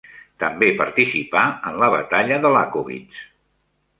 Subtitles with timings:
[0.43, 3.21] També participà en la batalla de Lakowitz.